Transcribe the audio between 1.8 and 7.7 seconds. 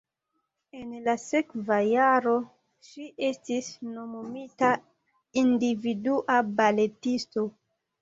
jaro ŝi estis nomumita individua baletisto.